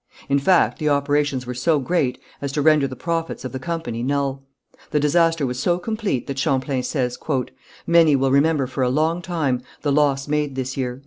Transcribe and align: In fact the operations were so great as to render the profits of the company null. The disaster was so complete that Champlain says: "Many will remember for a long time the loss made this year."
In 0.29 0.39
fact 0.39 0.79
the 0.79 0.89
operations 0.89 1.45
were 1.45 1.53
so 1.53 1.77
great 1.77 2.19
as 2.41 2.51
to 2.53 2.61
render 2.63 2.87
the 2.87 2.95
profits 2.95 3.45
of 3.45 3.51
the 3.51 3.59
company 3.59 4.01
null. 4.01 4.41
The 4.89 4.99
disaster 4.99 5.45
was 5.45 5.59
so 5.59 5.77
complete 5.77 6.25
that 6.25 6.39
Champlain 6.39 6.81
says: 6.81 7.19
"Many 7.85 8.15
will 8.15 8.31
remember 8.31 8.65
for 8.65 8.81
a 8.81 8.89
long 8.89 9.21
time 9.21 9.61
the 9.83 9.91
loss 9.91 10.27
made 10.27 10.55
this 10.55 10.75
year." 10.75 10.99